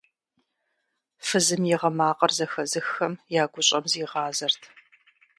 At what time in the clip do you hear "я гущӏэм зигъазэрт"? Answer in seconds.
3.41-4.61